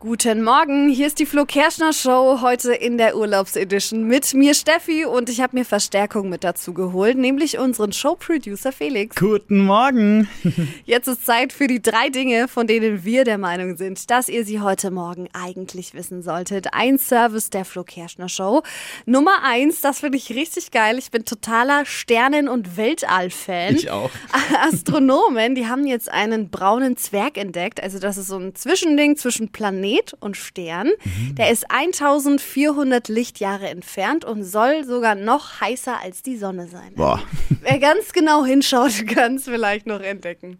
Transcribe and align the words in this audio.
Guten 0.00 0.44
Morgen, 0.44 0.88
hier 0.88 1.08
ist 1.08 1.18
die 1.18 1.26
Flo 1.26 1.44
Kerschner 1.44 1.92
Show, 1.92 2.38
heute 2.40 2.72
in 2.72 2.98
der 2.98 3.16
Urlaubsedition 3.16 4.04
mit 4.04 4.32
mir 4.32 4.54
Steffi 4.54 5.04
und 5.04 5.28
ich 5.28 5.40
habe 5.40 5.56
mir 5.56 5.64
Verstärkung 5.64 6.28
mit 6.28 6.44
dazu 6.44 6.72
geholt, 6.72 7.18
nämlich 7.18 7.58
unseren 7.58 7.92
Showproducer 7.92 8.70
Felix. 8.70 9.16
Guten 9.16 9.64
Morgen. 9.64 10.28
Jetzt 10.84 11.08
ist 11.08 11.26
Zeit 11.26 11.52
für 11.52 11.66
die 11.66 11.82
drei 11.82 12.10
Dinge, 12.10 12.46
von 12.46 12.68
denen 12.68 13.04
wir 13.04 13.24
der 13.24 13.38
Meinung 13.38 13.76
sind, 13.76 14.08
dass 14.08 14.28
ihr 14.28 14.44
sie 14.44 14.60
heute 14.60 14.92
Morgen 14.92 15.28
eigentlich 15.32 15.94
wissen 15.94 16.22
solltet. 16.22 16.68
Ein 16.74 17.00
Service 17.00 17.50
der 17.50 17.64
Flo 17.64 17.82
Kerschner 17.82 18.28
Show. 18.28 18.62
Nummer 19.04 19.42
eins, 19.42 19.80
das 19.80 19.98
finde 19.98 20.18
ich 20.18 20.32
richtig 20.32 20.70
geil. 20.70 20.96
Ich 20.98 21.10
bin 21.10 21.24
totaler 21.24 21.84
Sternen- 21.86 22.46
und 22.46 22.76
Weltall-Fan. 22.76 23.74
Ich 23.74 23.90
auch. 23.90 24.10
Astronomen, 24.72 25.56
die 25.56 25.66
haben 25.66 25.88
jetzt 25.88 26.08
einen 26.08 26.50
braunen 26.50 26.96
Zwerg 26.96 27.36
entdeckt. 27.36 27.82
Also 27.82 27.98
das 27.98 28.16
ist 28.16 28.28
so 28.28 28.38
ein 28.38 28.54
Zwischending 28.54 29.16
zwischen 29.16 29.50
Planet 29.88 30.14
und 30.20 30.36
Stern. 30.36 30.88
Mhm. 31.04 31.34
Der 31.36 31.50
ist 31.50 31.70
1400 31.70 33.08
Lichtjahre 33.08 33.68
entfernt 33.68 34.24
und 34.24 34.44
soll 34.44 34.84
sogar 34.84 35.14
noch 35.14 35.60
heißer 35.60 36.00
als 36.00 36.22
die 36.22 36.36
Sonne 36.36 36.68
sein. 36.68 36.92
Boah. 36.94 37.22
Wer 37.62 37.78
ganz 37.78 38.12
genau 38.12 38.44
hinschaut, 38.44 39.06
kann 39.06 39.36
es 39.36 39.44
vielleicht 39.44 39.86
noch 39.86 40.00
entdecken. 40.00 40.58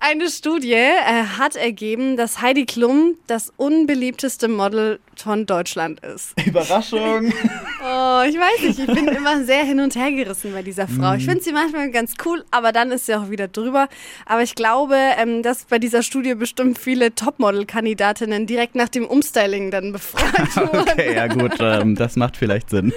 Eine 0.00 0.30
Studie 0.30 0.72
äh, 0.74 1.24
hat 1.38 1.56
ergeben, 1.56 2.16
dass 2.16 2.40
Heidi 2.40 2.66
Klum 2.66 3.16
das 3.26 3.52
unbeliebteste 3.56 4.46
Model 4.46 5.00
von 5.16 5.44
Deutschland 5.44 6.00
ist. 6.00 6.34
Überraschung. 6.46 7.32
Oh, 7.80 8.22
ich 8.28 8.34
weiß 8.34 8.62
nicht, 8.62 8.78
ich 8.80 8.86
bin 8.86 9.06
immer 9.16 9.44
sehr 9.44 9.62
hin 9.62 9.78
und 9.78 9.94
her 9.94 10.10
gerissen 10.10 10.52
bei 10.52 10.62
dieser 10.62 10.88
Frau. 10.88 11.14
Ich 11.14 11.24
finde 11.24 11.44
sie 11.44 11.52
manchmal 11.52 11.92
ganz 11.92 12.14
cool, 12.24 12.44
aber 12.50 12.72
dann 12.72 12.90
ist 12.90 13.06
sie 13.06 13.14
auch 13.14 13.30
wieder 13.30 13.46
drüber. 13.46 13.88
Aber 14.26 14.42
ich 14.42 14.56
glaube, 14.56 14.96
ähm, 15.16 15.44
dass 15.44 15.64
bei 15.64 15.78
dieser 15.78 16.02
Studie 16.02 16.34
bestimmt 16.34 16.76
viele 16.80 17.14
Topmodel-Kandidatinnen 17.14 18.46
direkt 18.46 18.74
nach 18.74 18.88
dem 18.88 19.06
Umstyling 19.06 19.70
dann 19.70 19.92
befragt 19.92 20.56
wurden. 20.56 20.76
Okay, 20.76 21.14
ja 21.14 21.28
gut, 21.28 21.52
ähm, 21.60 21.94
das 21.94 22.16
macht 22.16 22.36
vielleicht 22.36 22.70
Sinn. 22.70 22.92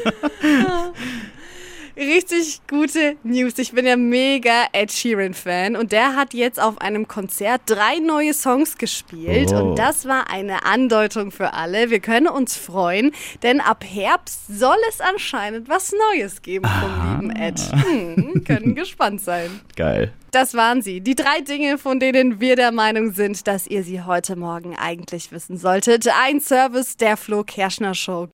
Richtig 2.13 2.59
gute 2.69 3.15
News. 3.23 3.57
Ich 3.57 3.71
bin 3.71 3.85
ja 3.85 3.95
mega 3.95 4.65
Ed 4.73 4.91
Sheeran-Fan 4.91 5.77
und 5.77 5.93
der 5.93 6.17
hat 6.17 6.33
jetzt 6.33 6.61
auf 6.61 6.81
einem 6.81 7.07
Konzert 7.07 7.61
drei 7.67 7.99
neue 7.99 8.33
Songs 8.33 8.77
gespielt 8.77 9.53
Oh. 9.53 9.59
und 9.69 9.79
das 9.79 10.05
war 10.05 10.29
eine 10.29 10.65
Andeutung 10.65 11.31
für 11.31 11.53
alle. 11.53 11.89
Wir 11.89 12.01
können 12.01 12.27
uns 12.27 12.57
freuen, 12.57 13.11
denn 13.43 13.61
ab 13.61 13.85
Herbst 13.87 14.41
soll 14.49 14.75
es 14.89 14.99
anscheinend 14.99 15.69
was 15.69 15.93
Neues 16.13 16.41
geben 16.41 16.65
vom 16.81 17.21
lieben 17.29 17.35
Ed. 17.35 17.59
Hm, 17.71 18.43
können 18.43 18.75
gespannt 18.75 19.21
sein. 19.21 19.61
Geil. 19.77 20.11
Das 20.31 20.53
waren 20.53 20.81
sie. 20.81 21.01
Die 21.01 21.15
drei 21.15 21.41
Dinge, 21.41 21.77
von 21.77 21.99
denen 21.99 22.39
wir 22.39 22.55
der 22.55 22.71
Meinung 22.71 23.11
sind, 23.11 23.47
dass 23.47 23.67
ihr 23.67 23.83
sie 23.83 24.01
heute 24.01 24.37
Morgen 24.37 24.77
eigentlich 24.77 25.31
wissen 25.33 25.57
solltet. 25.57 26.07
Ein 26.23 26.39
Service 26.39 26.95
der 26.95 27.17
Flo 27.17 27.43
Kerschner 27.43 27.93
Show. 27.93 28.27